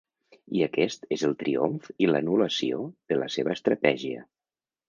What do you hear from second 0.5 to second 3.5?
I aquest és el triomf i l’anul·lació de la